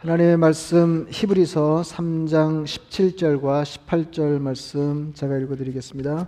[0.00, 6.26] 하나님의 말씀 히브리서 3장 17절과 18절 말씀 제가 읽어 드리겠습니다.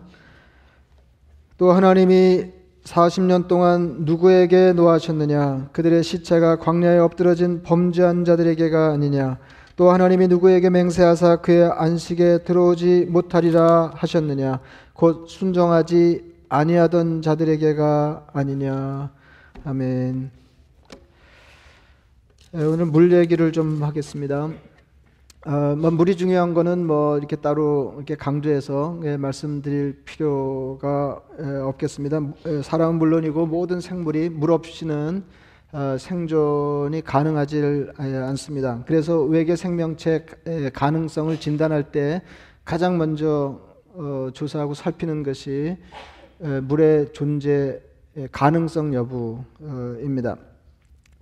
[1.56, 2.52] 또 하나님이
[2.84, 9.38] 40년 동안 누구에게 노하셨느냐 그들의 시체가 광야에 엎드러진 범죄한 자들에게가 아니냐
[9.76, 14.60] 또 하나님이 누구에게 맹세하사 그의 안식에 들어오지 못하리라 하셨느냐
[14.92, 19.10] 곧 순종하지 아니하던 자들에게가 아니냐
[19.64, 20.41] 아멘.
[22.54, 24.50] 예, 오늘 물 얘기를 좀 하겠습니다.
[25.46, 32.20] 어, 뭐 물이 중요한 거는 뭐 이렇게 따로 이렇게 강조해서 예, 말씀드릴 필요가 예, 없겠습니다.
[32.48, 35.24] 예, 사람은 물론이고 모든 생물이 물 없이는
[35.72, 38.84] 어, 생존이 가능하지 않습니다.
[38.86, 40.26] 그래서 외계 생명체
[40.74, 42.20] 가능성을 진단할 때
[42.66, 43.62] 가장 먼저
[43.94, 45.78] 어, 조사하고 살피는 것이
[46.38, 47.80] 물의 존재
[48.30, 50.36] 가능성 여부입니다.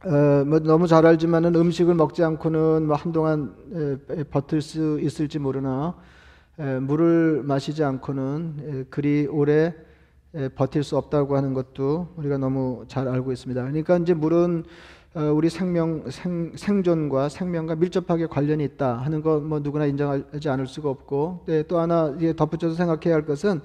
[0.05, 3.55] 어, 뭐 너무 잘 알지만은 음식을 먹지 않고는 뭐 한동안
[4.11, 5.95] 에, 버틸 수 있을지 모르나
[6.59, 9.75] 에, 물을 마시지 않고는 에, 그리 오래
[10.35, 13.61] 에, 버틸 수 없다고 하는 것도 우리가 너무 잘 알고 있습니다.
[13.63, 14.65] 그러니까 이제 물은
[15.15, 20.67] 어, 우리 생명 생, 생존과 생명과 밀접하게 관련이 있다 하는 거 뭐 누구나 인정하지 않을
[20.67, 23.63] 수가 없고 네, 또 하나 덧붙여서 생각해야 할 것은 예,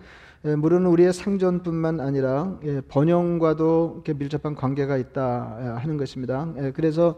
[0.53, 6.47] 물은 우리의 생존뿐만 아니라 예, 번영과도 밀접한 관계가 있다 예, 하는 것입니다.
[6.75, 7.15] 그래서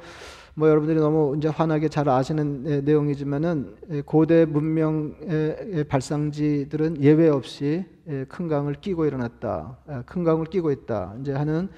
[0.53, 3.75] 뭐 여러분들이 너무 이제 환하게 잘 아시는 내용이지만은
[4.05, 7.85] 고대 문명의 발상지들은 예외 없이
[8.27, 11.69] 큰 강을 끼고 일어났다, 큰 강을 끼고 있다 이제 하는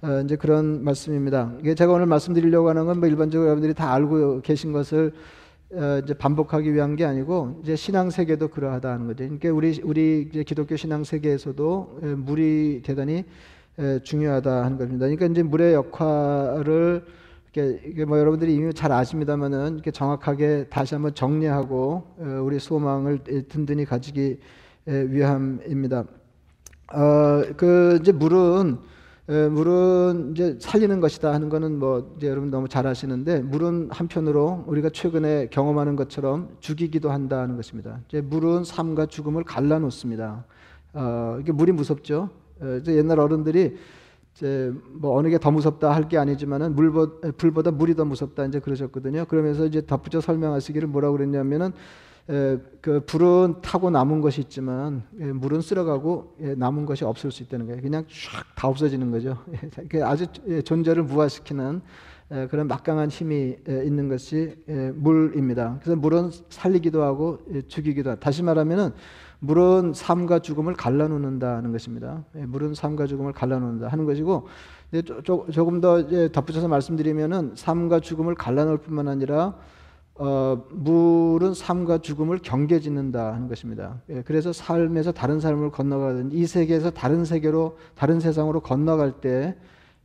[0.00, 1.52] 어, 이제 그런 말씀입니다.
[1.76, 5.12] 제가 오늘 말씀드리려고 하는 건 뭐 일반적으로 여러분들이 다 알고 계신 것을
[5.70, 9.24] 어, 이제 반복하기 위한 게 아니고 이제 신앙 세계도 그러하다는 거죠.
[9.24, 13.24] 그러니까 우리 우리 기독교 신앙 세계에서도 물이 대단히
[14.02, 15.06] 중요하다 하는 겁니다.
[15.06, 17.04] 그러니까 이제 물의 역할을
[17.52, 23.84] 이게 뭐 여러분들이 이미 잘 아십니다만은 이렇게 정확하게 다시 한번 정리하고 어, 우리 소망을 든든히
[23.84, 24.38] 가지기
[24.86, 26.04] 위함입니다.
[26.94, 28.78] 어, 그 이제 물은
[29.32, 34.88] 물은 이제 살리는 것이다 하는 거는 뭐 이제 여러분 너무 잘 아시는데 물은 한편으로 우리가
[34.88, 38.00] 최근에 경험하는 것처럼 죽이기도 한다는 것입니다.
[38.08, 40.44] 이제 물은 삶과 죽음을 갈라놓습니다.
[40.94, 42.30] 어, 이게 물이 무섭죠.
[42.62, 43.76] 어, 이제 옛날 어른들이
[44.34, 48.60] 이제 뭐 어느 게 더 무섭다 할 게 아니지만은 물보, 불보다 물이 더 무섭다 이제
[48.60, 49.26] 그러셨거든요.
[49.26, 51.72] 그러면서 이제 덧붙여 설명하시기를 뭐라고 그랬냐면은
[52.28, 57.80] 그 불은 타고 남은 것이 있지만 물은 쓸어가고 남은 것이 없을 수 있다는 거예요.
[57.80, 59.38] 그냥 쫙다 없어지는 거죠.
[60.04, 60.26] 아주
[60.62, 61.80] 존재를 무화시키는
[62.50, 64.54] 그런 막강한 힘이 있는 것이
[64.94, 65.78] 물입니다.
[65.80, 68.90] 그래서 물은 살리기도 하고 죽이기도 하고 다시 말하면은
[69.40, 72.24] 물은 삶과 죽음을 갈라놓는다는 것입니다.
[72.34, 74.46] 물은 삶과 죽음을 갈라놓는다 하는 것이고
[75.22, 79.54] 조금 더 덧붙여서 말씀드리면은 삶과 죽음을 갈라놓을 뿐만 아니라
[80.20, 84.00] 어, 물은 삶과 죽음을 경계짓는다 하는 것입니다.
[84.10, 89.56] 예, 그래서 삶에서 다른 삶을 건너가든 이 세계에서 다른 세계로 다른 세상으로 건너갈 때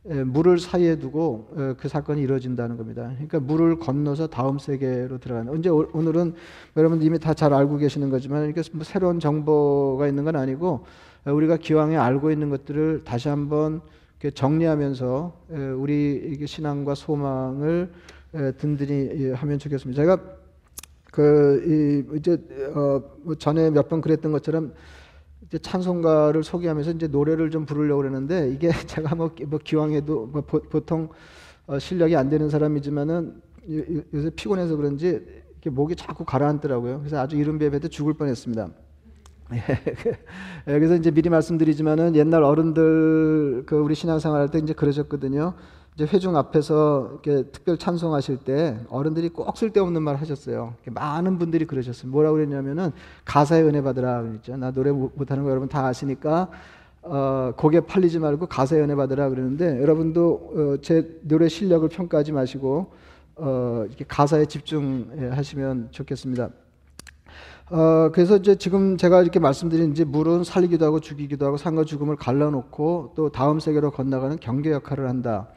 [0.08, 3.10] 예, 물을 사이에 두고 예, 그 사건이 이루어진다는 겁니다.
[3.14, 5.52] 그러니까 물을 건너서 다음 세계로 들어가는.
[5.52, 6.34] 언제 오늘은
[6.76, 10.84] 여러분 이미 다 잘 알고 계시는 거지만 이게 뭐 새로운 정보가 있는 건 아니고
[11.26, 13.80] 우리가 기왕에 알고 있는 것들을 다시 한번
[14.32, 15.32] 정리하면서
[15.76, 17.90] 우리 신앙과 소망을
[18.58, 20.02] 든든히 하면 좋겠습니다.
[20.02, 20.18] 제가
[21.12, 22.36] 그 이제
[22.74, 24.74] 어뭐 전에 몇 번 그랬던 것처럼
[25.46, 30.80] 이제 찬송가를 소개하면서 이제 노래를 좀 부르려고 그러는데 이게 제가 뭐, 뭐 기왕에도 뭐 보,
[30.80, 31.08] 통
[31.66, 33.40] 어 실력이 안 되는 사람이지만은
[34.12, 35.24] 요새 피곤해서 그런지
[35.66, 36.98] 목이 자꾸 가라앉더라고요.
[36.98, 38.68] 그래서 아주 이른 뱀에 죽을 뻔했습니다.
[39.54, 39.60] 예,
[40.66, 45.54] 그래서 이제 미리 말씀드리지만은 옛날 어른들 그 우리 신앙생활 할 때 이제 그러셨거든요.
[45.94, 50.74] 이제 회중 앞에서 이렇게 특별 찬송하실 때 어른들이 꼭 쓸데없는 말 하셨어요.
[50.86, 52.10] 많은 분들이 그러셨어요.
[52.10, 52.90] 뭐라고 그랬냐면은
[53.24, 54.56] 가사에 은혜 받으라 그랬죠.
[54.56, 56.50] 나 노래 못하는 거 여러분 다 아시니까
[57.02, 62.90] 어, 곡에 팔리지 말고 가사에 은혜 받으라 그러는데 여러분도 어, 제 노래 실력을 평가하지 마시고
[63.36, 66.50] 어, 이렇게 가사에 집중하시면 좋겠습니다.
[67.70, 72.16] 어, 그래서 이제 지금 제가 이렇게 말씀드린 이제 물은 살리기도 하고 죽이기도 하고 산과 죽음을
[72.16, 75.48] 갈라놓고 또 다음 세계로 건너가는 경계 역할을 한다.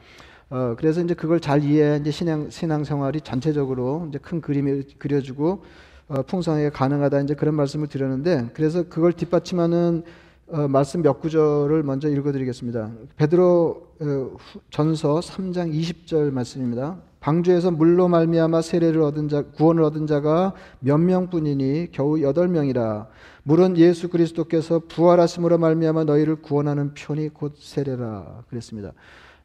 [0.50, 5.62] 어, 그래서 이제 그걸 잘 이해해 이제 신앙 신앙 생활이 전체적으로 이제 큰 그림이 그려지고
[6.08, 10.04] 어, 풍성하게 가능하다 이제 그런 말씀을 드렸는데 그래서 그걸 뒷받침하는
[10.50, 12.90] 어, 말씀 몇 구절을 먼저 읽어드리겠습니다.
[13.16, 14.36] 베드로 어,
[14.70, 16.96] 전서 3장 20절 말씀입니다.
[17.20, 23.08] 방주에서 물로 말미암아 세례를 얻은 자 구원을 얻은 자가 몇 명뿐이니 겨우 여덟 명이라.
[23.42, 28.92] 물은 예수 그리스도께서 부활하심으로 말미암아 너희를 구원하는 편이 곧 세례라 그랬습니다.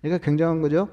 [0.03, 0.89] 그러니까 굉장한 거죠.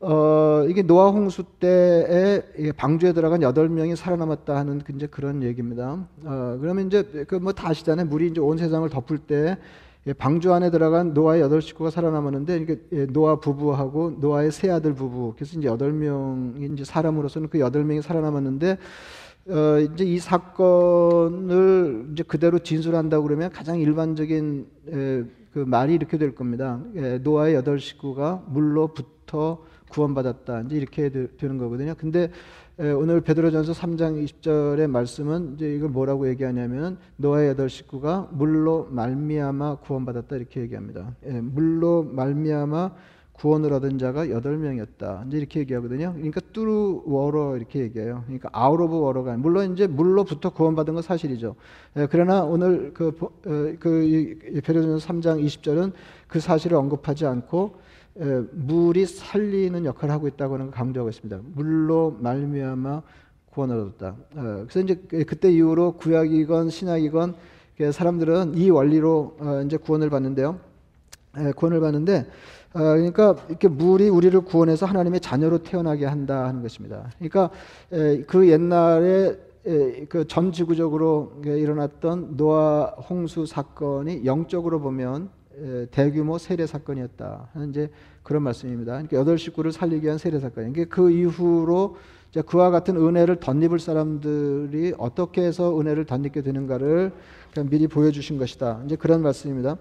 [0.00, 2.42] 어, 이게 노아 홍수 때에
[2.76, 6.06] 방주에 들어간 여덟 명이 살아남았다 하는 그 이제 그런 얘기입니다.
[6.24, 8.06] 어, 그러면 이제 그 뭐 다 아시잖아요.
[8.06, 9.58] 물이 이제 온 세상을 덮을 때
[10.08, 14.94] 예, 방주 안에 들어간 노아의 여덟 식구가 살아남았는데 이게 예, 노아 부부하고 노아의 세 아들
[14.94, 18.78] 부부 그래서 이제 여덟 명이 이제 사람으로서는 그 여덟 명이 살아남았는데
[19.50, 26.34] 어, 이제 이 사건을 이제 그대로 진술한다고 그러면 가장 일반적인 에, 그 말이 이렇게 될
[26.34, 26.80] 겁니다.
[26.96, 30.62] 예, 노아의 여덟 식구가 물로부터 구원받았다.
[30.62, 31.94] 이제 이렇게 되, 는 거거든요.
[31.96, 32.30] 근데
[32.78, 39.76] 에, 오늘 베드로전서 3장 20절의 말씀은 이제 이걸 뭐라고 얘기하냐면 노아의 여덟 식구가 물로 말미암아
[39.80, 41.14] 구원받았다 이렇게 얘기합니다.
[41.26, 42.92] 예, 물로 말미암아
[43.42, 45.24] 구원을 얻은 자가 여덟 명이었다.
[45.26, 46.12] 이제 이렇게 얘기하거든요.
[46.12, 48.22] 그러니까 through water 이렇게 얘기해요.
[48.26, 51.56] 그러니까 out of water가 물론 이제 물로부터 구원받은 건 사실이죠.
[51.96, 53.30] 예, 그러나 오늘 그, 어,
[53.80, 55.92] 그 베드로전서 3장 20절은
[56.28, 57.74] 그 사실을 언급하지 않고
[58.20, 61.40] 예, 물이 살리는 역할을 하고 있다고 하는 걸 강조하고 있습니다.
[61.56, 63.02] 물로 말미암아
[63.50, 64.14] 구원을 얻었다.
[64.36, 67.34] 어, 그래서 이제 그, 그때 이후로 구약이건 신약이건
[67.90, 70.60] 사람들은 이 원리로 어, 이제 구원을 받는데요.
[71.40, 72.24] 예, 구원을 받는데 어,
[72.72, 77.10] 그러니까 이렇게 물이 우리를 구원해서 하나님의 자녀로 태어나게 한다 하는 것입니다.
[77.18, 77.50] 그러니까
[78.26, 79.36] 그 옛날에
[80.08, 85.28] 그 전 지구적으로 일어났던 노아 홍수 사건이 영적으로 보면
[85.92, 87.90] 대규모 세례 사건이었다 이제
[88.24, 88.92] 그런 말씀입니다.
[88.92, 90.72] 그러니까 여덟 식구를 살리기 위한 세례 사건.
[90.72, 91.96] 그러니까 그 이후로
[92.40, 97.12] 그와 같은 은혜를 덧입을 사람들이 어떻게 해서 은혜를 덧입게 되는가를
[97.68, 98.80] 미리 보여주신 것이다.
[98.86, 99.76] 이제 그런 말씀입니다.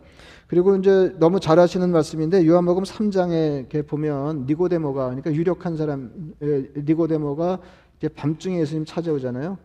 [0.47, 6.11] 그리고 이제 너무 잘 아시는 말씀인데 요한복음 3장에 이렇게 보면 니고데모가 그러니까 유력한 사람
[6.41, 7.59] 니고데모가
[7.99, 9.57] 이제 밤중에 예수님 찾아오잖아요.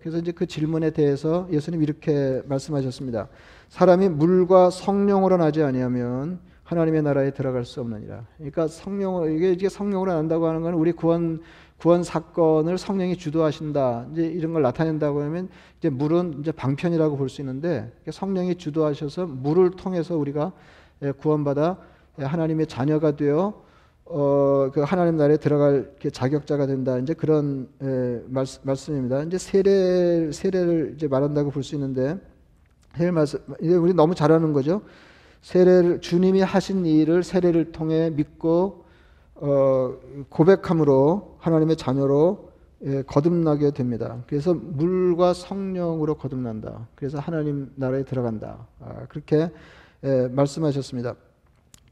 [0.00, 3.28] 그래서 이제 그 질문에 대해서 예수님 이렇게 말씀하셨습니다.
[3.70, 8.26] 사람이 물과 성령으로 나지 아니하면 하나님의 나라에 들어갈 수 없느니라.
[8.36, 11.40] 그러니까 성령으로 이게 이게 성령으로 난다고 하는 건 우리 구원
[11.84, 14.06] 구원 사건을 성령이 주도하신다.
[14.12, 19.70] 이제 이런 걸 나타낸다고 하면 이제 물은 이제 방편이라고 볼 수 있는데 성령이 주도하셔서 물을
[19.72, 20.52] 통해서 우리가
[21.02, 21.76] 예, 구원받아
[22.20, 23.62] 예, 하나님의 자녀가 되어
[24.06, 26.96] 어, 그 하나님 나라에 들어갈 자격자가 된다.
[26.96, 29.22] 이제 그런 에, 예, 말씀, 말씀입니다.
[29.24, 32.18] 이제 세례 세례를 이제 말한다고 볼 수 있는데
[32.96, 34.80] 세례 말씀 이제 우리 너무 잘하는 거죠.
[35.42, 38.83] 세례를 주님이 하신 일을 세례를 통해 믿고
[39.36, 39.94] 어,
[40.28, 42.54] 고백함으로 하나님의 자녀로
[42.86, 44.22] 예, 거듭나게 됩니다.
[44.26, 46.86] 그래서 물과 성령으로 거듭난다.
[46.94, 48.66] 그래서 하나님 나라에 들어간다.
[48.80, 49.50] 아, 그렇게
[50.04, 51.14] 예, 말씀하셨습니다.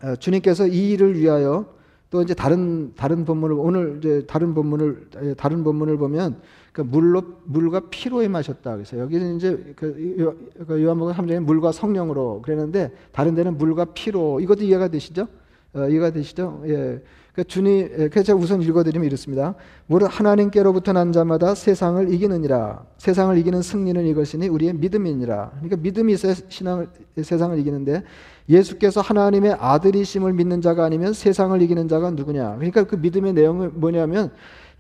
[0.02, 1.66] 아, 주님께서 이 일을 위하여
[2.10, 6.42] 또 이제 다른 다른 본문을 오늘 이제 다른 본문을 예, 다른 본문을 보면
[6.72, 8.74] 그 물로 물과 피로 임하셨다.
[8.74, 14.64] 그래서 여기는 이제 그, 그 요한복음 3장에 물과 성령으로 그랬는데 다른 데는 물과 피로 이것도
[14.64, 15.26] 이해가 되시죠?
[15.72, 16.62] 어, 이해가 되시죠?
[16.66, 17.02] 예.
[17.32, 19.54] 그 주님, 예, 그래서 제가 우선 읽어드리면 이렇습니다.
[19.86, 22.84] 무릇 하나님께로부터 난 자마다 세상을 이기느니라.
[22.98, 25.52] 세상을 이기는 승리는 이것이니 우리의 믿음이니라.
[25.54, 26.14] 그러니까 믿음이
[26.48, 26.88] 신앙을,
[27.22, 28.02] 세상을 이기는데
[28.50, 32.56] 예수께서 하나님의 아들이심을 믿는 자가 아니면 세상을 이기는 자가 누구냐.
[32.56, 34.30] 그러니까 그 믿음의 내용은 뭐냐면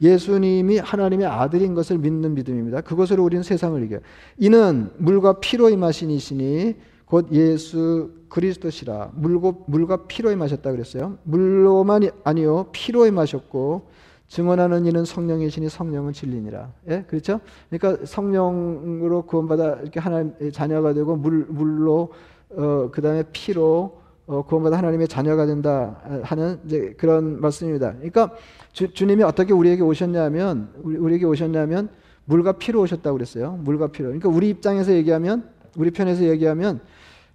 [0.02, 2.82] 예수님이 하나님의 아들인 것을 믿는 믿음입니다.
[2.82, 4.00] 그것으로 우리는 세상을 이겨요.
[4.36, 6.74] 이는 물과 피로 임하신 이시니
[7.12, 11.18] 곧 예수 그리스도시라 물고 물과 피로에 마셨다 그랬어요.
[11.24, 13.90] 물로만 아니요 피로에 마셨고
[14.28, 16.72] 증언하는 이는 성령이시니 성령은 진리니라.
[16.88, 17.40] 예, 그렇죠?
[17.68, 22.14] 그러니까 성령으로 구원받아 이렇게 하나님 자녀가 되고 물 물로
[22.48, 27.92] 어 그다음에 피로 어, 구원받아 하나님의 자녀가 된다 하는 이제 그런 말씀입니다.
[27.92, 28.30] 그러니까
[28.72, 31.90] 주, 님이 어떻게 우리에게 오셨냐면 우리, 에게 오셨냐면
[32.24, 33.58] 물과 피로 오셨다고 그랬어요.
[33.60, 34.06] 물과 피로.
[34.06, 36.80] 그러니까 우리 입장에서 얘기하면 우리 편에서 얘기하면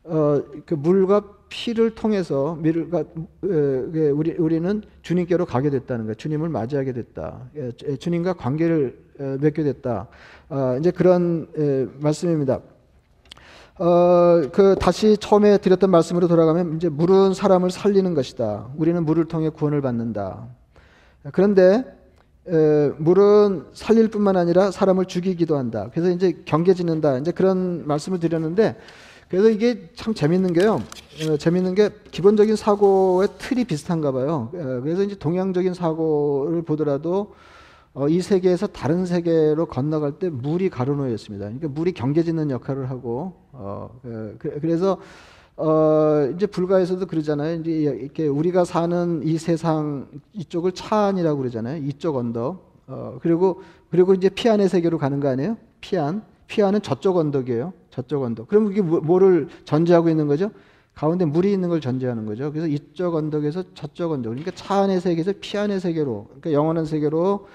[0.08, 3.04] 어, 그 물과 피를 통해서 밀과
[3.42, 6.16] 그 우리 우리는 주님께로 가게 됐다는 거예요.
[6.16, 7.42] 주님을 맞이하게 됐다.
[7.56, 9.00] 예, 주님과 관계를
[9.42, 10.08] 맺게 됐다.
[10.50, 11.48] 어, 이제 그런
[12.00, 12.60] 말씀입니다.
[13.80, 18.70] 어, 그 다시 처음에 드렸던 말씀으로 돌아가면 이제 물은 사람을 살리는 것이다.
[18.76, 20.48] 우리는 물을 통해 구원을 받는다.
[21.32, 21.86] 그런데
[22.48, 25.90] 에, 물은 살릴 뿐만 아니라 사람을 죽이기도 한다.
[25.94, 27.18] 그래서 이제 경계 짓는다.
[27.18, 28.78] 이제 그런 말씀을 드렸는데
[29.30, 30.82] 그래서 이게 참 재밌는 게요.
[31.30, 34.50] 어, 재밌는 게 기본적인 사고의 틀이 비슷한가 봐요.
[34.54, 37.34] 어, 그래서 이제 동양적인 사고를 보더라도
[37.94, 41.46] 어, 이 세계에서 다른 세계로 건너갈 때 물이 가로놓여 있습니다.
[41.46, 44.98] 그러니까 물이 경계 짓는 역할을 하고 어, 그, 그래서
[45.58, 47.60] 어, 이제 불가에서도 그러잖아요.
[47.60, 51.84] 이제 이렇게 우리가 사는 이 세상 이쪽을 차안이라고 그러잖아요.
[51.84, 52.68] 이쪽 언덕.
[52.88, 55.58] 어, 그리고 그리고 이제 피안의 세계로 가는 거 아니에요?
[55.82, 56.22] 피안.
[56.48, 57.74] 피안은 저쪽 언덕이에요.
[57.98, 58.48] 저쪽 언덕.
[58.48, 60.52] 그럼 이게 뭐, 뭐를 전제하고 있는 거죠?
[60.96, 62.52] 가운데 물이 있는 걸 전제하는 거죠.
[62.52, 67.48] 그래서 이쪽 언덕에서 저쪽 언덕, 그러니까 차 안의 세계에서 피 안의 세계로, 그러니까 영원한 세계로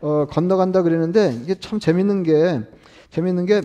[0.00, 2.62] 어, 건너간다 그러는데 이게 참 재밌는 게
[3.10, 3.62] 재밌는 게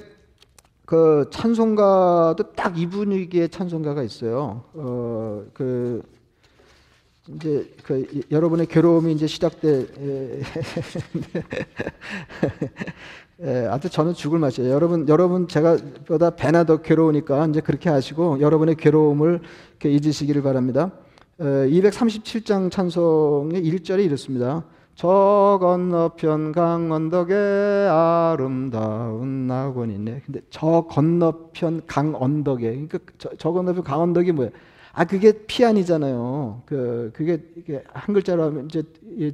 [0.86, 4.64] 그 찬송가도 딱 이 분위기의 찬송가가 있어요.
[4.74, 6.02] 어, 그
[7.30, 9.88] 이제 그 여러분의 괴로움이 이제 시작돼.
[13.42, 14.72] 예, 하여튼 저는 죽을 맛이에요.
[14.72, 19.42] 여러분, 여러분 제가 보다 배나 더 괴로우니까 이제 그렇게 하시고 여러분의 괴로움을
[19.84, 20.92] 잊으시기를 바랍니다.
[21.40, 24.64] 에, 237장 찬송의 1절에 이렇습니다.
[24.96, 27.34] 저 건너편 강 언덕에
[27.90, 30.22] 아름다운 낙원이 있네.
[30.26, 34.52] 근데 저 건너편 강 언덕에, 그러니까 저, 저 건너편 강 언덕이 뭐예요?
[34.94, 36.62] 아 그게 피안이잖아요.
[36.68, 37.42] 그 그게
[37.92, 38.84] 한 글자로 하면 이제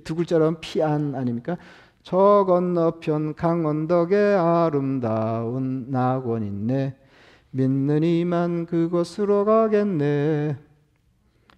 [0.05, 1.57] 두 글자로 하면 피안 아닙니까?
[2.03, 6.95] 저 건너편 강 언덕에 아름다운 낙원 있네.
[7.51, 10.57] 믿는 이만 그곳으로 가겠네.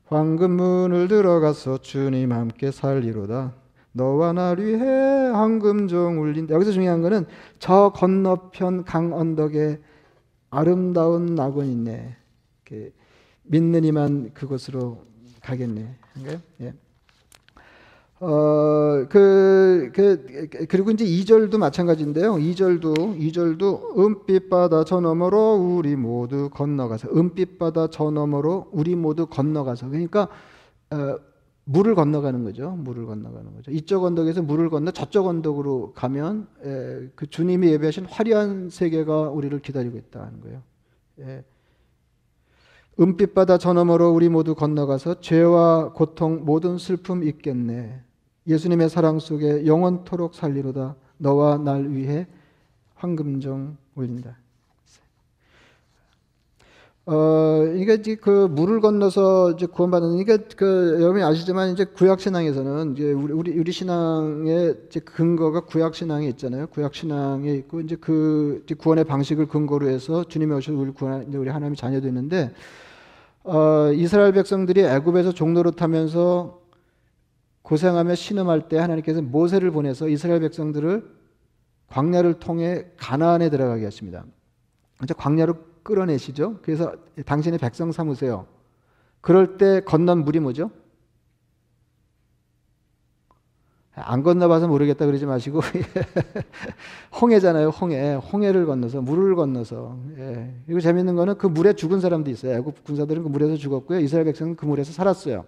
[0.07, 3.53] 황금 문을 들어가서 주님 함께 살리로다.
[3.93, 6.55] 너와 나 위해 황금종 울린다.
[6.55, 7.25] 여기서 중요한 거는
[7.59, 9.79] 저 건너편 강 언덕에
[10.49, 12.17] 아름다운 낙원 있네.
[13.43, 15.05] 믿는 이만 그곳으로
[15.41, 15.95] 가겠네.
[16.61, 16.73] 예.
[18.23, 22.33] 어, 그, 그, 그리고 이제 2절도 마찬가지인데요.
[22.33, 29.25] 2절도, 2절도 은빛 바다 저 너머로 우리 모두 건너가서, 은빛 바다 저 너머로 우리 모두
[29.25, 29.89] 건너가서.
[29.89, 30.27] 그러니까,
[30.91, 31.17] 어,
[31.63, 32.69] 물을 건너가는 거죠.
[32.69, 33.71] 물을 건너가는 거죠.
[33.71, 39.97] 이쪽 언덕에서 물을 건너 저쪽 언덕으로 가면, 에, 그 주님이 예배하신 화려한 세계가 우리를 기다리고
[39.97, 40.61] 있다는 거예요.
[41.21, 41.43] 예.
[42.99, 48.10] 은빛 바다 저 너머로 우리 모두 건너가서 죄와 고통 모든 슬픔 있겠네.
[48.47, 50.95] 예수님의 사랑 속에 영원토록 살리로다.
[51.17, 52.27] 너와 날 위해
[52.95, 54.37] 황금종 올린다.
[57.07, 62.93] 어, 이게 이제 그 물을 건너서 이제 구원받는, 이게 그 여러분이 아시지만 이제 구약 신앙에서는
[62.93, 66.67] 이제 우리, 우리, 우리 신앙의 이제 근거가 구약 신앙에 있잖아요.
[66.67, 71.37] 구약 신앙에 있고 이제 그 이제 구원의 방식을 근거로 해서 주님이 오셔서 우리 구원, 이제
[71.37, 72.53] 우리 하나님의 자녀도 있는데,
[73.43, 76.60] 어, 이스라엘 백성들이 애굽에서 종로를 타면서
[77.63, 81.21] 고생하며 신음할 때 하나님께서 모세를 보내서 이스라엘 백성들을
[81.87, 84.25] 광야를 통해 가나안에 들어가게 하십니다.
[85.03, 86.59] 이제 광야로 끌어내시죠.
[86.61, 86.93] 그래서
[87.25, 88.47] 당신의 백성 삼으세요.
[89.19, 90.71] 그럴 때 건넌 물이 뭐죠?
[93.93, 95.59] 안 건너봐서 모르겠다 그러지 마시고
[97.21, 97.69] 홍해잖아요.
[97.69, 98.15] 홍해.
[98.15, 99.97] 홍해를 건너서 물을 건너서.
[100.17, 100.53] 예.
[100.65, 102.53] 그리고 재밌는 거는 그 물에 죽은 사람도 있어요.
[102.53, 103.99] 애국 군사들은 그 물에서 죽었고요.
[103.99, 105.45] 이스라엘 백성은 그 물에서 살았어요.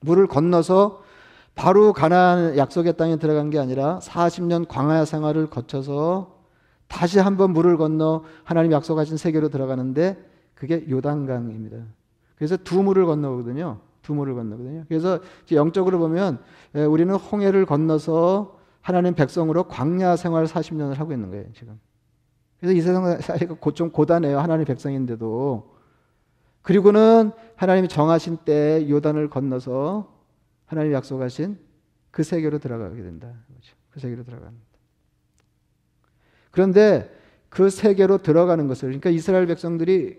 [0.00, 1.02] 물을 건너서
[1.54, 6.34] 바로 가나안 약속의 땅에 들어간 게 아니라 40년 광야 생활을 거쳐서
[6.88, 10.18] 다시 한번 물을 건너 하나님 약속하신 세계로 들어가는데
[10.54, 11.78] 그게 요단강입니다.
[12.36, 13.78] 그래서 두 물을 건너거든요.
[14.02, 14.84] 두 물을 건너거든요.
[14.88, 15.20] 그래서
[15.52, 16.40] 영적으로 보면
[16.74, 21.78] 우리는 홍해를 건너서 하나님 백성으로 광야 생활 40년을 하고 있는 거예요, 지금.
[22.58, 24.38] 그래서 이 세상 사이가 좀 고단해요.
[24.38, 25.72] 하나님 백성인데도.
[26.62, 30.13] 그리고는 하나님이 정하신 때 요단을 건너서
[30.66, 31.58] 하나님 약속하신
[32.10, 33.32] 그 세계로 들어가게 된다.
[33.90, 34.58] 그 세계로 들어간다.
[36.50, 37.10] 그런데
[37.48, 40.16] 그 세계로 들어가는 것을 그러니까 이스라엘 백성들이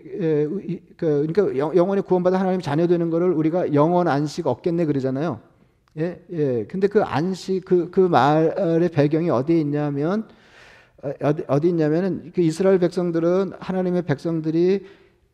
[0.96, 5.40] 그, 그러니까 영원히 구원받아 하나님 자녀 되는 것을 우리가 영원 안식 없겠네 그러잖아요.
[5.98, 6.64] 예, 예.
[6.66, 10.28] 근데 그 안식 그, 그 말의 배경이 어디에 있냐면
[11.22, 14.86] 어디, 어디 있냐면은 그 이스라엘 백성들은 하나님의 백성들이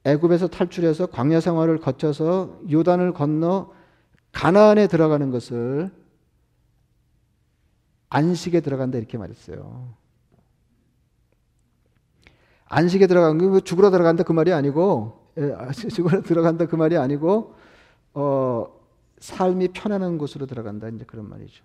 [0.04, 3.73] 애굽에서 탈출해서 광야 생활을 거쳐서 요단을 건너
[4.32, 5.90] 가나안에 들어가는 것을
[8.08, 9.94] 안식에 들어간다 이렇게 말했어요.
[12.66, 17.54] 안식에 들어간 게뭐 죽으러 들어간다 그 말이 아니고 예, 아, 죽으러 들어간다 그 말이 아니고
[18.14, 18.66] 어,
[19.18, 21.64] 삶이 편안한 곳으로 들어간다 이제 그런 말이죠.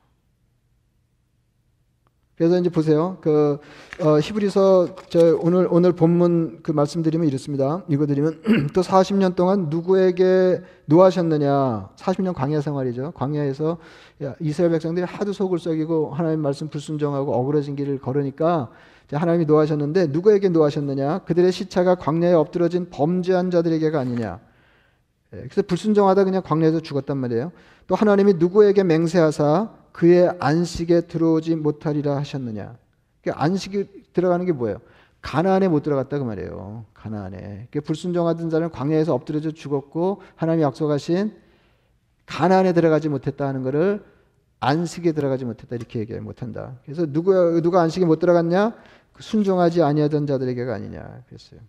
[2.38, 3.17] 그래서 이제 보세요.
[3.22, 3.58] 그
[4.00, 7.84] 어, 히브리서 저 오늘 오늘 본문 그 말씀드리면 이렇습니다.
[7.89, 11.89] 읽어드리면 또 40년 동안 누구에게 노하셨느냐?
[11.96, 13.12] 40년 광야 생활이죠.
[13.15, 13.79] 광야에서
[14.39, 18.70] 이스라엘 백성들이 하도 속을 썩이고 하나님 말씀 불순종하고 억울해진 길을 걸으니까
[19.12, 21.20] 하나님이 노하셨는데 누구에게 노하셨느냐?
[21.20, 24.39] 그들의 시차가 광야에 엎드러진 범죄한 자들에게가 아니냐?
[25.34, 27.51] 예, 그래서 불순종하다 그냥 광야에서 죽었단 말이에요.
[27.88, 32.77] 또 하나님이 누구에게 맹세하사 그의 안식에 들어오지 못하리라 하셨느냐.
[33.20, 34.77] 그러니까 안식이 들어가는 게 뭐예요?
[35.24, 36.86] 가나안에 못 들어갔다 그 말이에요.
[36.94, 37.38] 가나안에.
[37.39, 41.34] 그러니까 불순종하던 자는 광야에서 엎드려져 죽었고 하나님이 약속하신
[42.27, 44.06] 가나안에 들어가지 못했다 하는 것을
[44.60, 46.75] 안식에 들어가지 못했다 이렇게 얘기 못한다.
[46.86, 48.75] 그래서 누가 누가 안식에 못 들어갔냐?
[49.13, 51.60] 그 순종하지 아니하던 자들에게가 아니냐 그랬어요.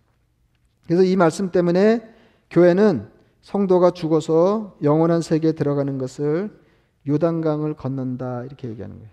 [0.85, 2.07] 그래서 이 말씀 때문에
[2.51, 3.09] 교회는
[3.41, 6.68] 성도가 죽어서 영원한 세계에 들어가는 것을
[7.09, 9.11] 요단강을 건넌다 이렇게 얘기하는 거예요.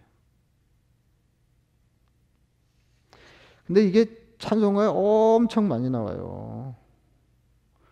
[3.67, 4.07] 근데 이게
[4.39, 6.75] 찬송가에 엄청 많이 나와요.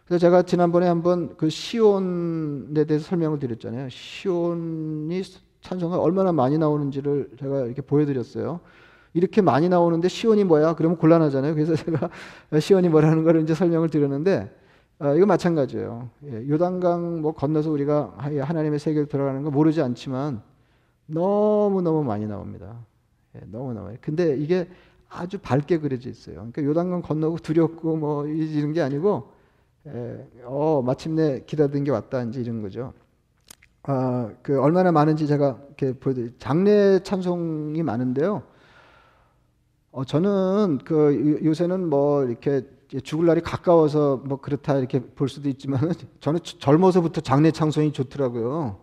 [0.05, 3.89] 그래서 제가 지난번에 한번 그 시온에 대해서 설명을 드렸잖아요.
[3.89, 5.23] 시온이
[5.63, 8.61] 찬송가 얼마나 많이 나오는지를 제가 이렇게 보여드렸어요.
[9.15, 10.75] 이렇게 많이 나오는데 시온이 뭐야?
[10.75, 11.55] 그러면 곤란하잖아요.
[11.55, 12.11] 그래서 제가
[12.61, 14.55] 시온이 뭐라는 걸 이제 설명을 드렸는데
[15.05, 16.09] 어, 이거 마찬가지예요.
[16.25, 20.41] 예, 요단강 뭐 건너서 우리가 하나님의 세계를 들어가는 거 모르지 않지만
[21.07, 22.75] 너무 너무 많이 나옵니다.
[23.37, 23.97] 예, 너무 나와요.
[24.01, 24.67] 근데 이게
[25.11, 26.37] 아주 밝게 그려져 있어요.
[26.37, 29.31] 그러니까 요단강 건너고 두렵고 뭐 이런 게 아니고
[29.89, 32.95] 예, 어 마침내 기다리는 게 왔다 이제 이런 거죠.
[33.83, 38.43] 아, 그 얼마나 많은지 제가 이렇게 보여드릴 장례 찬송이 많은데요.
[39.93, 42.63] 어, 저는 그 요새는 뭐 이렇게
[43.03, 48.79] 죽을 날이 가까워서 뭐 그렇다 이렇게 볼 수도 있지만 저는 젊어서부터 장례 찬송이 좋더라고요.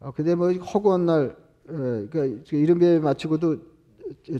[0.00, 1.36] 어, 근데 뭐 허구한 날,
[1.70, 1.74] 예,
[2.10, 3.56] 그러니까 이른배 마치고도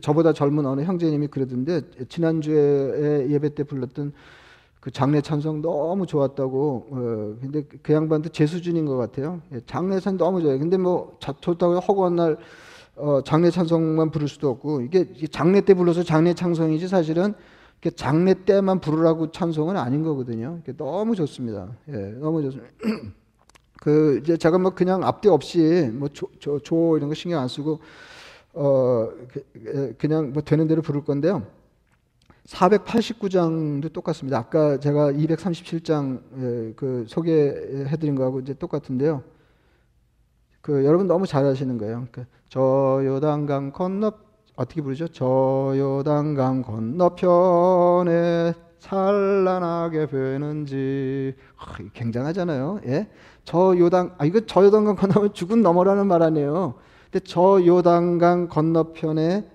[0.00, 4.12] 저보다 젊은 어느 형제님이 그러던데 지난주에 예배 때 불렀던
[4.80, 6.86] 그 장례 찬송 너무 좋았다고.
[6.90, 9.40] 어, 근데 그 양반도 제 수준인 것 같아요.
[9.52, 10.58] 예, 장례 찬 너무 좋아요.
[10.58, 12.36] 근데 뭐 좋다고 허구한 날
[12.96, 17.34] 어, 장례 찬송만 부를 수도 없고 이게 장례 때 불러서 장례 찬송이지 사실은
[17.94, 20.60] 장례 때만 부르라고 찬송은 아닌 거거든요.
[20.76, 21.68] 너무 좋습니다.
[21.88, 22.72] 예, 너무 좋습니다.
[23.80, 27.78] 그 이제 제가 뭐 그냥 앞뒤 없이 뭐조조 이런 거 신경 안 쓰고
[28.54, 31.46] 어 그, 예, 그냥 뭐 되는 대로 부를 건데요.
[32.46, 34.38] 489장도 똑같습니다.
[34.38, 39.22] 아까 제가 237장 예, 그 소개해 드린 거하고 이제 똑같은데요.
[40.60, 42.08] 그 여러분 너무 잘하시는 거예요.
[42.10, 44.12] 그 저 요단강 건너
[44.58, 45.06] 어떻게 부르죠?
[45.08, 52.80] 저 요단강 건너편에 찬란하게 베는지 아, 굉장하잖아요.
[52.86, 53.08] 예?
[53.44, 56.74] 저 요단 아 이거 저 요단강 건너면 죽은 넘어라는 말 아니에요.
[57.04, 59.48] 근데 저 요단강 건너편에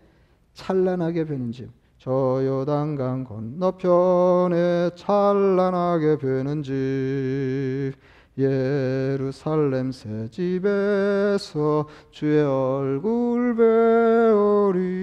[0.53, 7.91] 찬란하게 베는지 저 요단강 건너편에 찬란하게 베는지
[8.37, 14.93] 예루살렘 새 집에서 주의 얼굴 배우리.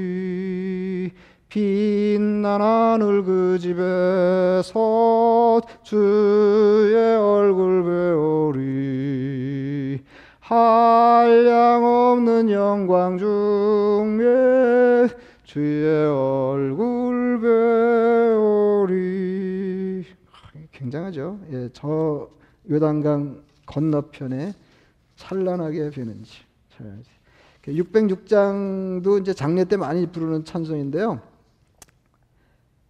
[1.49, 4.73] 빛난 하늘 그 집에서
[5.83, 9.11] 주의 얼굴 배우리.
[10.41, 15.09] 한량 없는 영광 중에
[15.45, 19.11] 주의 얼굴 배우리.
[20.73, 21.39] 굉장하죠.
[21.53, 22.29] 예, 저
[22.69, 24.55] 요단강 건너편에
[25.17, 26.33] 찬란하게 베는지.
[27.67, 31.21] 606장도 이제 장례 때 많이 부르는 찬송인데요.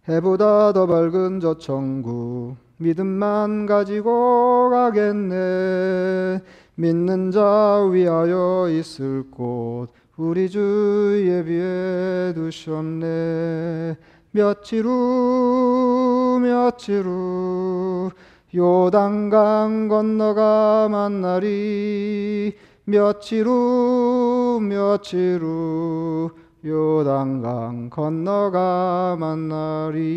[0.09, 6.41] 해보다 더 밝은 저 천국 믿음만 가지고 가겠네
[6.73, 13.95] 믿는 자 위하여 있을 곳 우리 주 예비해 두셨네
[14.31, 18.09] 며칠 후 며칠 후
[18.53, 26.31] 요단강 건너가 만나리 며칠 후 며칠 후
[26.65, 30.09] 요단강 건너가 만나리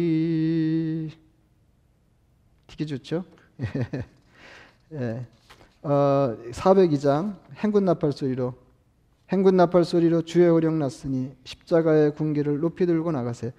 [2.67, 3.25] 되게 좋죠?
[4.95, 5.25] 예.
[5.83, 8.55] 어, 402장 행군 나팔 소리로
[9.31, 13.53] 행군 나팔 소리로 주의 호령 났으니 십자가의 군기를 높이 들고 나가세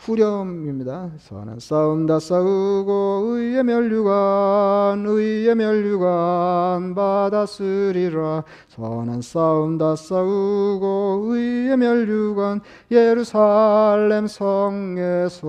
[0.00, 1.10] 후렴입니다.
[1.18, 12.62] 선한 싸움 다 싸우고 의의 멸류관 의의 멸류관 받았으리라 선한 싸움 다 싸우고 의의 멸류관
[12.90, 15.42] 예루살렘 성에서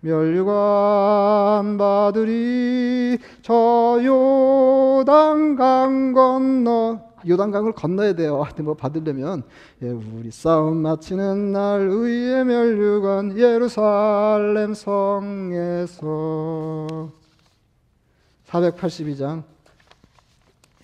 [0.00, 8.42] 멸류관 받으리 저 요단 강 건너 요단강을 건너야 돼요.
[8.42, 9.42] 하여튼 뭐 받으려면
[9.82, 16.06] 예, 우리 싸움 마치는 날 의의 멸류관 예루살렘 성에서
[18.46, 19.42] 482장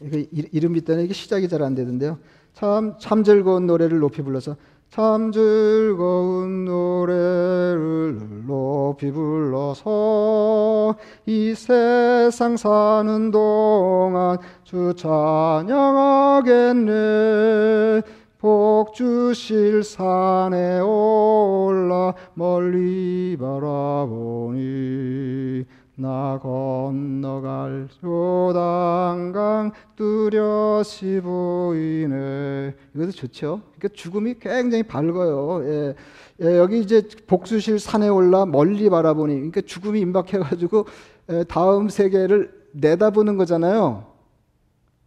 [0.00, 2.18] 이게 이름 때는 이게 시작이 잘 안 되던데요.
[2.54, 4.56] 참, 참 즐거운 노래를 높이 불러서
[4.90, 15.62] 참 즐거운 노래를 높이 불러서 이 세상 사는 동안 주 찬양하겠네.
[18.38, 24.58] 복 주실 산에 올라 멀리 바라보니
[26.00, 32.74] 나 건너갈 요단강 뚜렷이 보이네.
[32.94, 33.60] 이것도 좋죠.
[33.76, 35.60] 그러니까 죽음이 굉장히 밝아요.
[35.64, 35.94] 예.
[36.40, 40.86] 예, 여기 이제 복수실 산에 올라 멀리 바라보니, 그러니까 죽음이 임박해가지고
[41.32, 44.06] 예, 다음 세계를 내다보는 거잖아요.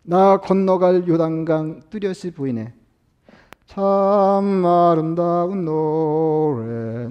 [0.04, 2.72] 나 건너갈 요단강 뚜렷이 보이네.
[3.74, 7.10] 참 아름다운 노래를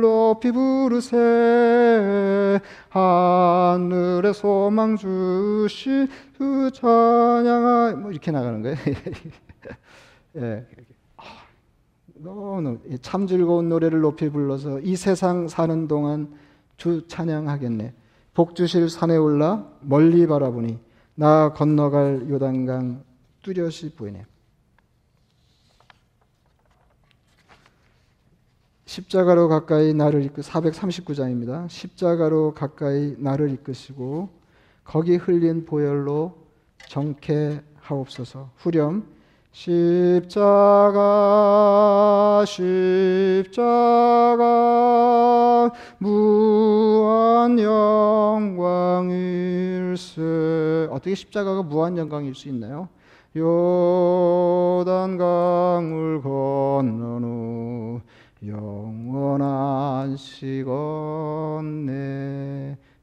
[0.00, 6.06] 높이 부르세 하늘의 소망 주시
[6.38, 8.76] 그 찬양하 뭐 이렇게 나가는 거예요.
[10.38, 10.64] 예.
[11.16, 11.22] 아,
[12.14, 16.32] 너무 참 즐거운 노래를 높이 불러서 이 세상 사는 동안
[16.76, 17.94] 주 찬양하겠네.
[18.32, 20.78] 복 주실 산에 올라 멀리 바라보니
[21.16, 23.02] 나 건너갈 요단강
[23.42, 24.24] 뚜렷이 보이네.
[28.88, 31.68] 십자가로 가까이 나를 이끄 439장입니다.
[31.68, 34.30] 십자가로 가까이 나를 이끄시고
[34.82, 36.34] 거기 흘린 보혈로
[36.88, 38.48] 정케 하옵소서.
[38.56, 39.06] 후렴
[39.52, 40.32] 십자가
[42.46, 43.60] 십자가
[45.98, 50.22] 무한 영광일세
[50.90, 52.88] 어떻게 십자가가 무한 영광일 수 있나요?
[53.36, 58.00] 요단강을 건넌 후
[58.46, 60.78] 영원한 시건네.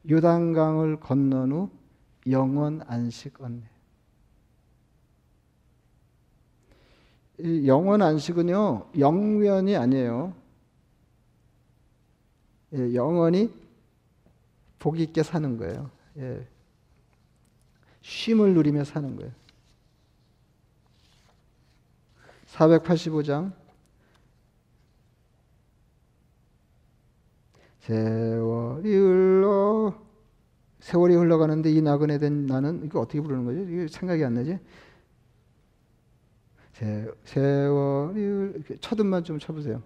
[0.08, 1.70] 요단강을 건넌 후
[2.30, 3.62] 영원 안식 얻네.
[7.38, 10.34] 이 영원 안식은요 영면이 아니에요.
[12.74, 13.52] 예, 영원히
[14.78, 15.90] 복 있게 사는 거예요.
[16.18, 16.46] 예.
[18.00, 19.32] 쉼을 누리며 사는 거예요.
[22.46, 23.52] 485장
[27.86, 29.94] 세월이 흘러
[30.80, 33.60] 세월이 흘러가는데 이 나그네 된 나는 이거 어떻게 부르는 거죠?
[33.60, 34.58] 이게 생각이 안 나지?
[36.72, 39.82] 세, 세월이 첫 음만 좀 쳐보세요.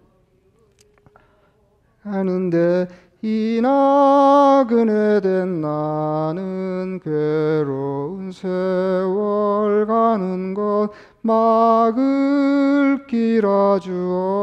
[2.03, 2.87] 하는데
[3.23, 10.89] 이 나그네 된 나는 괴로운 세월 가는 것
[11.21, 13.91] 막을 길 아주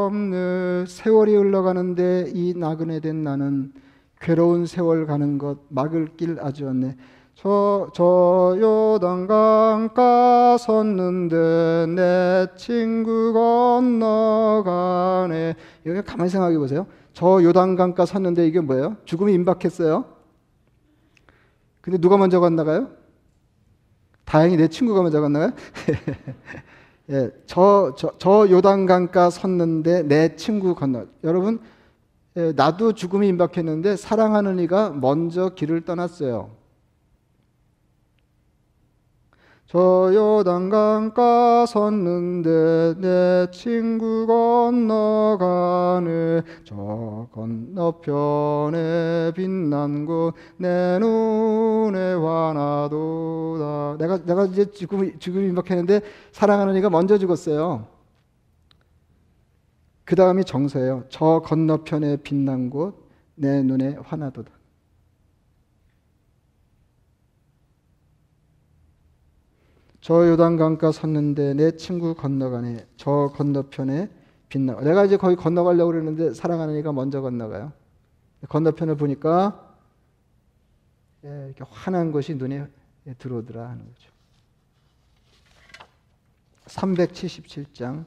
[0.09, 0.85] 없네.
[0.87, 3.73] 세월이 흘러가는데 이 나그네 된 나는
[4.21, 6.95] 괴로운 세월 가는 것 막을 길 아주 없네.
[7.35, 13.33] 저, 저 요단강가 섰는데 내 친구
[14.61, 15.55] 건너가네.
[15.85, 16.85] 여기 가만히 생각해 보세요
[17.19, 18.95] 저 요단강가 섰는데 이게 뭐예요?
[19.03, 20.05] 죽음이 임박했어요
[21.81, 22.91] 근데 누가 먼저 건너가요?
[24.23, 25.51] 다행히 내 친구가 먼저 건너가요?
[27.11, 31.07] 예, 저, 저, 저 요단강가 섰는데 내 친구 건너.
[31.25, 31.59] 여러분,
[32.37, 36.51] 예, 나도 죽음이 임박했는데 사랑하는 이가 먼저 길을 떠났어요.
[39.71, 54.45] 저 요단강가 섰는데 내 친구 건너가네 저 건너편에 빛난 곳 내 눈에 환하도다 내가 내가
[54.45, 56.01] 이제 죽음 죽음 임박했는데
[56.31, 57.85] 사랑하는 이가 먼저 죽었어요.
[60.03, 61.03] 그 다음이 정서예요.
[61.09, 62.95] 저 건너편에 빛난 곳
[63.35, 64.58] 내 눈에 환하도다.
[70.09, 72.87] 저 요단 강가 섰는데 내 친구 건너가네.
[72.97, 74.09] 저 건너편에
[74.49, 74.79] 빛나.
[74.81, 77.71] 내가 이제 거기 건너가려고 그러는데 사랑하는 이가 먼저 건너가요.
[78.49, 79.77] 건너편을 보니까
[81.25, 82.67] 예, 이렇게 환한 것이 눈에
[83.19, 84.09] 들어오더라 하는 거죠.
[86.65, 88.03] 377장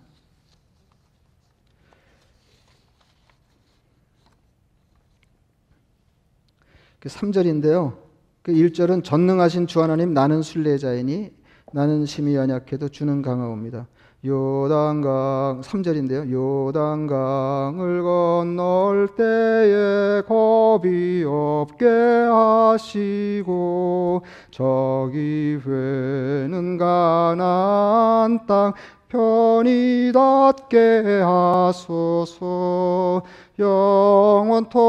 [6.99, 7.97] 그 3절인데요.
[8.43, 11.42] 그 1절은 전능하신 주 하나님 나는 순례자이니
[11.73, 13.87] 나는 심히 연약해도 주는 강하옵니다.
[14.25, 16.31] 요단강 3절인데요.
[16.31, 21.87] 요단강을 건널 때에 겁이 없게
[22.31, 28.73] 하시고 저기 회는 가나안 땅
[29.09, 33.23] 편히 닿게 하소서
[33.59, 34.81] 영원토록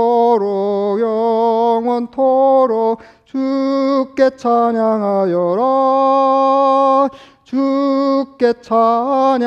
[1.02, 3.02] 영원토록
[3.34, 5.64] 주께 찬양하여라
[7.44, 9.44] 주께 찬양하리라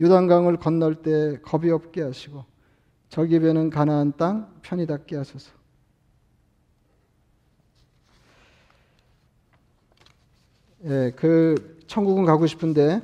[0.00, 2.44] 요단강을 건널 때 겁이 없게 하시고
[3.08, 5.52] 저기 배는 가나안 땅 편히 닿게 하소서
[10.86, 13.02] 예, 그 천국은 가고 싶은데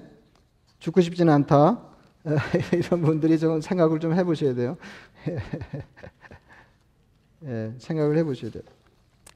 [0.81, 1.81] 죽고 싶지는 않다.
[2.72, 4.76] 이런 분들이 좀 생각을 좀 해보셔야 돼요.
[7.44, 8.62] 예, 생각을 해보셔야 돼요.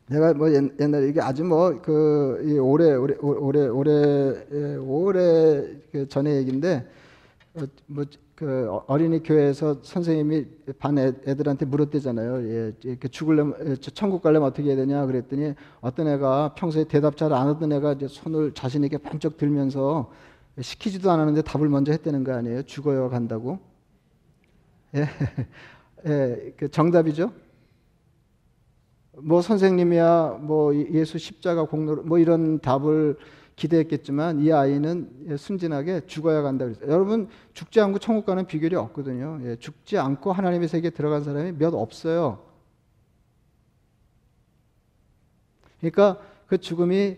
[0.09, 6.87] 내가 뭐 옛날에 이게 아주 뭐그 오래 오래 오래 오래 예, 오래 그 전에 얘기인데
[7.55, 10.47] 어, 뭐그 그 어린이 교회에서 선생님이
[10.79, 12.73] 반 애, 애들한테 물었대잖아요.
[12.85, 17.71] 예, 죽을려면 천국 가려면 어떻게 해야 되냐 그랬더니 어떤 애가 평소에 대답 잘 안 하던
[17.73, 20.11] 애가 이제 손을 자신에게 번쩍 들면서
[20.61, 22.63] 시키지도 않았는데 답을 먼저 했다는 거 아니에요?
[22.65, 23.59] 죽어요 간다고.
[24.97, 25.07] 예,
[26.07, 27.31] 예, 그 정답이죠.
[29.23, 33.17] 뭐 선생님이야, 뭐 예수 십자가 공로, 뭐 이런 답을
[33.57, 36.91] 기대했겠지만 이 아이는 순진하게 죽어야 간다 그랬어요.
[36.91, 39.39] 여러분 죽지 않고 천국 가는 비결이 없거든요.
[39.45, 42.43] 예, 죽지 않고 하나님의 세계에 들어간 사람이 몇 없어요.
[45.81, 47.17] 그러니까 그 죽음이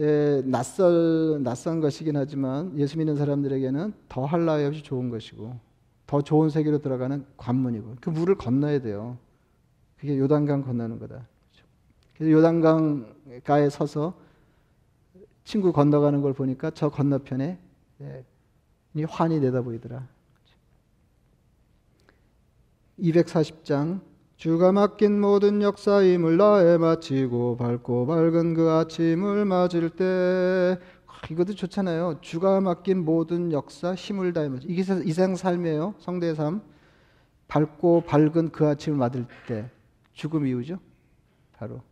[0.00, 5.56] 에, 낯설 낯선 것이긴 하지만 예수 믿는 사람들에게는 더 할 나위 없이 좋은 것이고
[6.06, 9.18] 더 좋은 세계로 들어가는 관문이고 그 물을 건너야 돼요.
[10.04, 11.26] 그게 요단강 건너는 거다.
[12.14, 14.12] 그래서 요단강 가에 서서
[15.44, 17.58] 친구 건너가는 걸 보니까 저 건너편에
[18.02, 18.24] 예,
[19.08, 20.06] 환이 내다 보이더라.
[23.00, 24.02] 240장
[24.36, 32.18] 주가 맡긴 모든 역사임을 나에 마치고 밝고 밝은 그 아침을 맞을 때 아, 이것도 좋잖아요.
[32.20, 35.94] 주가 맡긴 모든 역사 힘을 다해 마치 이게 이생 삶이에요.
[36.00, 36.60] 성대의 삶.
[37.48, 39.70] 밝고 밝은 그 아침을 맞을 때
[40.14, 40.78] 죽음 이후죠.
[41.56, 41.82] 바로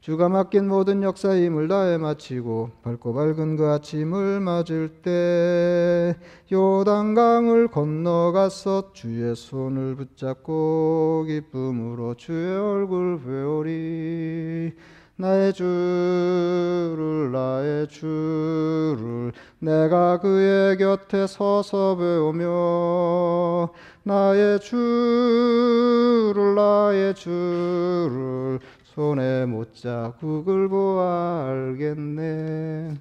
[0.00, 6.16] 주가 맡긴 모든 역사의 힘을 다해 마치고 밝고 밝은 그 아침을 맞을 때
[6.50, 14.72] 요단강을 건너가서 주의 손을 붙잡고 기쁨으로 주의 얼굴 배우리
[15.16, 23.68] 나의 주를 나의 주를 내가 그의 곁에 서서 배우며
[24.08, 32.96] 나의 주를 나의 주를 손에 못 자국을 보아 알겠네.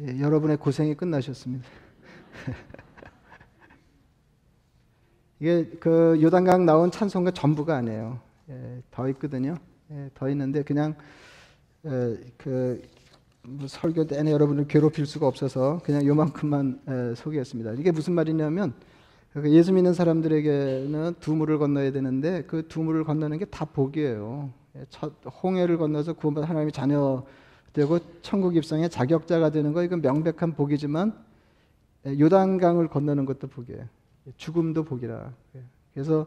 [0.00, 1.68] 예, 여러분의 고생이 끝나셨습니다.
[5.38, 8.18] 이게 그 요단강 나온 찬송가 전부가 아니에요.
[8.48, 9.58] 예, 더 있거든요.
[9.90, 11.27] 예, 더 있는데 그냥 예,
[11.82, 17.72] 그뭐 설교 내내 여러분을 괴롭힐 수가 없어서 그냥 요만큼만 소개했습니다.
[17.74, 18.74] 이게 무슨 말이냐면
[19.32, 24.50] 그 예수 믿는 사람들에게는 두 물을 건너야 되는데 그 두 물을 건너는 게 다 복이에요.
[24.76, 25.12] 예, 첫
[25.42, 27.24] 홍해를 건너서 구원받은 하나님의 자녀
[27.72, 31.12] 되고 천국 입성의 자격자가 되는 거 이건 명백한 복이지만
[32.06, 33.84] 요단강을 건너는 것도 복이에요.
[34.36, 35.32] 죽음도 복이라.
[35.56, 35.62] 예,
[35.94, 36.26] 그래서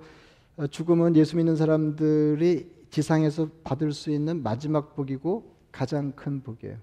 [0.58, 6.78] 어, 죽음은 예수 믿는 사람들이 지상에서 받을 수 있는 마지막 복이고 가장 큰 복이에요.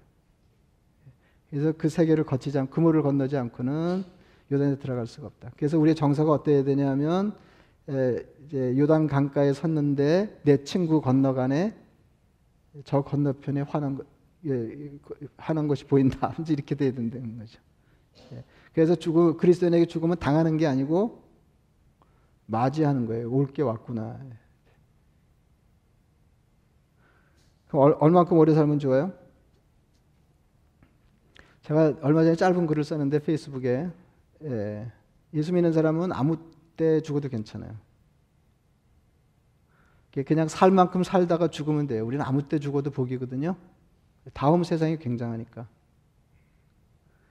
[1.49, 4.03] 그래서 그 세계를 거치지 않고 그물을 건너지 않고는
[4.51, 5.51] 요단에 들어갈 수가 없다.
[5.55, 7.35] 그래서 우리의 정서가 어때야 되냐면
[7.87, 11.75] 에, 이제 요단 강가에 섰는데 내 친구 건너가네
[12.83, 14.05] 저 건너편에 것
[14.45, 14.91] 예,
[15.37, 16.33] 하는 것이 보인다.
[16.47, 17.59] 이렇게 돼야 된다는 거죠.
[18.31, 18.43] 예.
[18.73, 21.23] 그래서 죽음, 그리스도인에게 죽음은 당하는 게 아니고
[22.45, 23.29] 맞이하는 거예요.
[23.31, 24.19] 올 게 왔구나.
[27.69, 29.13] 그럼 얼만큼 오래 살면 좋아요?
[31.61, 33.89] 제가 얼마 전에 짧은 글을 썼는데 페이스북에
[34.43, 34.91] 예,
[35.35, 36.37] 예수 믿는 사람은 아무
[36.75, 37.71] 때 죽어도 괜찮아요.
[40.25, 42.05] 그냥 살 만큼 살다가 죽으면 돼요.
[42.05, 43.55] 우리는 아무 때 죽어도 복이거든요.
[44.33, 45.67] 다음 세상이 굉장하니까.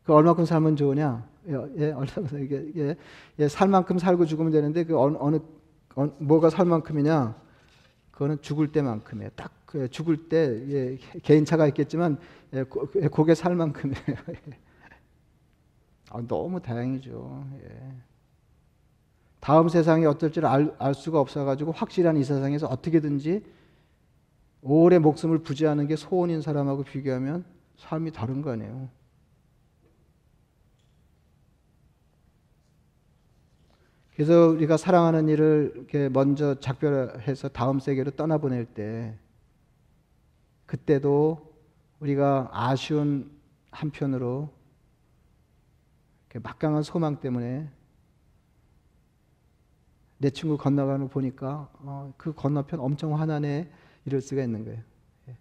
[0.05, 1.29] 그 얼마큼 살면 좋으냐?
[1.48, 2.96] 예, 예 얼마큼 이게 예,
[3.40, 5.38] 예, 살 만큼 살고 죽으면 되는데 그 어느, 어느,
[5.96, 7.35] 어느 뭐가 살 만큼이냐?
[8.12, 9.31] 그거는 죽을 때만큼이에요.
[9.35, 12.17] 딱 그 죽을 때 예, 개인차가 있겠지만
[12.55, 13.99] 예, 고, 예, 고개 살 만큼이에요.
[16.09, 17.47] 아, 너무 다행이죠.
[17.65, 17.93] 예.
[19.41, 23.45] 다음 세상이 어떨지를 알, 알 수가 없어가지고 확실한 이 세상에서 어떻게든지
[24.63, 27.45] 오래 목숨을 부지하는 게 소원인 사람하고 비교하면
[27.77, 28.89] 삶이 다른 거 아니에요.
[34.15, 39.15] 그래서 우리가 사랑하는 일을 이렇게 먼저 작별해서 다음 세계로 떠나보낼 때
[40.69, 41.55] 그때도
[41.99, 43.31] 우리가 아쉬운
[43.71, 44.53] 한편으로
[46.43, 47.69] 막강한 소망 때문에
[50.19, 53.73] 내 친구 건너가는 거 보니까 어, 그 건너편 엄청 화나네
[54.05, 54.83] 이럴 수가 있는 거예요.
[55.29, 55.39] 예.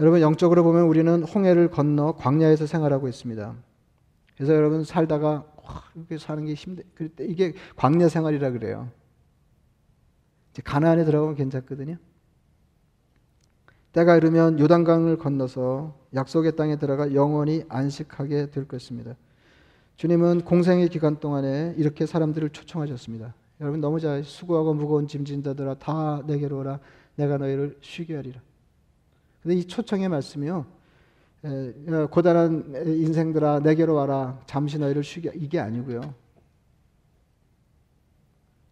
[0.00, 3.54] 여러분 영적으로 보면 우리는 홍해를 건너 광야에서 생활하고 있습니다.
[4.34, 5.44] 그래서 여러분 살다가
[5.94, 6.84] 이렇게 사는 게 힘들.
[6.94, 8.90] 그때 이게 광야 생활이라 그래요.
[10.52, 11.98] 이제 가나안에 들어가면 괜찮거든요.
[13.92, 19.16] 때가 이르면 요단강을 건너서 약속의 땅에 들어가 영원히 안식하게 될 것입니다.
[19.96, 23.34] 주님은 공생의 기간 동안에 이렇게 사람들을 초청하셨습니다.
[23.60, 26.78] 여러분 너무 잘 수고하고 무거운 짐진 자들아 다 내게로 오라
[27.16, 28.40] 내가 너희를 쉬게 하리라.
[29.42, 30.66] 근데 이 초청의 말씀이요.
[32.10, 36.00] 고단한 인생들아 내게로 와라 잠시 너희를 쉬게 이게 아니고요.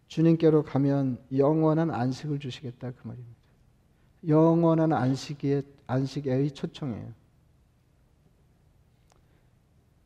[0.07, 3.36] 주님께로 가면 영원한 안식을 주시겠다 그 말입니다.
[4.27, 7.13] 영원한 안식의 안식의 초청이에요.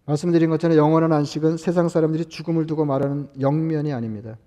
[0.05, 4.37] 말씀드린 것처럼 영원한 안식은 세상 사람들이 죽음을 두고 말하는 영면이 아닙니다.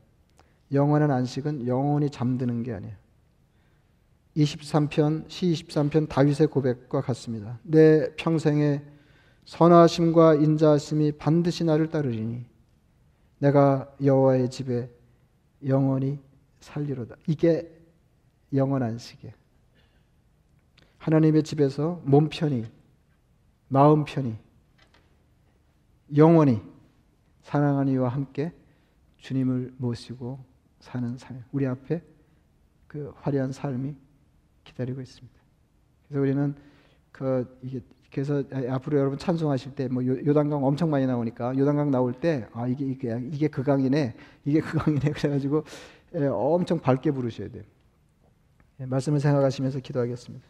[0.72, 2.94] 영원한 안식은 영원히 잠드는 게 아니에요.
[4.36, 7.58] 23편 시 23편 다윗의 고백과 같습니다.
[7.62, 8.82] 내 평생에
[9.44, 12.44] 선하심과 인자하심이 반드시 나를 따르리니
[13.38, 14.90] 내가 여호와의 집에
[15.66, 16.18] 영원히
[16.60, 17.16] 살리로다.
[17.26, 17.70] 이게
[18.52, 19.43] 영원 안식이에요.
[21.04, 22.64] 하나님의 집에서 몸 편히
[23.68, 24.38] 마음 편히
[26.16, 26.62] 영원히
[27.42, 28.52] 사랑하는 이와 함께
[29.18, 30.38] 주님을 모시고
[30.80, 31.44] 사는 삶.
[31.52, 32.02] 우리 앞에
[32.86, 33.94] 그 화려한 삶이
[34.64, 35.38] 기다리고 있습니다.
[36.08, 36.54] 그래서 우리는
[37.12, 42.46] 그 이게 그래서 앞으로 여러분 찬송하실 때 뭐 요단강 엄청 많이 나오니까 요단강 나올 때
[42.54, 44.14] 아 이게 이게 이게 그 강이네
[44.46, 45.64] 이게 그 강이네 그래가지고
[46.14, 47.64] 예, 엄청 밝게 부르셔야 돼요.
[48.80, 50.46] 예, 말씀을 생각하시면서 기도하겠습니다.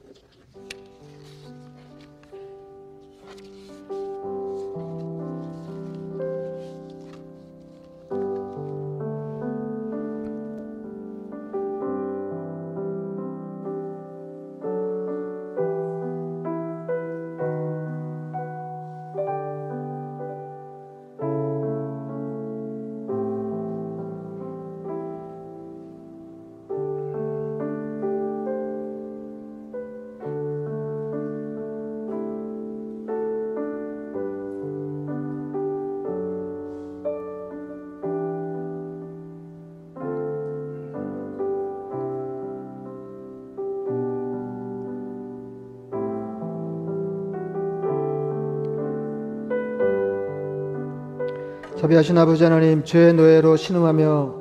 [51.94, 54.34] 자비하신 아버지 하나님 죄의 노예로 신음하며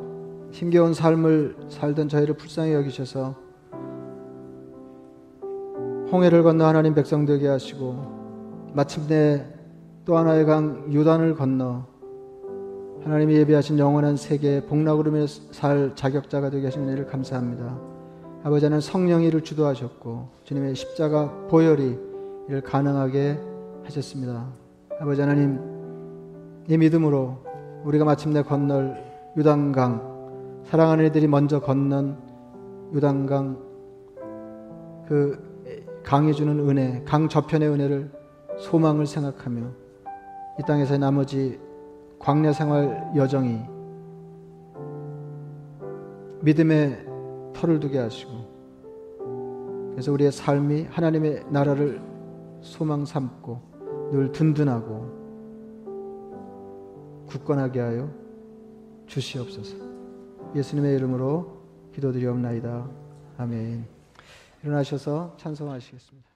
[0.51, 3.35] 힘겨운 삶을 살던 저희를 불쌍히 여기셔서
[6.11, 9.45] 홍해를 건너 하나님 백성 되게 하시고 마침내
[10.03, 11.85] 또 하나의 강 유단을 건너
[13.03, 17.79] 하나님이 예비하신 영원한 세계에 복락으로 살 자격자가 되게 하신 은혜를 감사합니다.
[18.43, 21.99] 아버지는 성령이 를 주도하셨고 주님의 십자가 보혈이
[22.49, 23.39] 이를 가능하게
[23.83, 24.47] 하셨습니다.
[24.99, 25.72] 아버지 하나님
[26.69, 27.43] 이 믿음으로
[27.83, 29.03] 우리가 마침내 건널
[29.35, 32.17] 유단강 사랑하는 이들이 먼저 건넌
[32.93, 33.57] 유단강
[35.07, 38.11] 그 강이 주는 은혜 강 저편의 은혜를
[38.59, 39.61] 소망을 생각하며
[40.59, 41.59] 이 땅에서의 나머지
[42.19, 43.59] 광야 생활 여정이
[46.41, 47.05] 믿음의
[47.53, 48.31] 털을 두게 하시고
[49.91, 52.01] 그래서 우리의 삶이 하나님의 나라를
[52.61, 55.02] 소망 삼고 늘 든든하고
[57.33, 58.13] 굳건하게 하여
[59.07, 59.75] 주시옵소서.
[60.55, 61.63] 예수님의 이름으로
[61.95, 62.87] 기도드리옵나이다.
[63.39, 63.85] 아멘.
[64.63, 66.32] 일어나셔서 찬송하시겠습니다.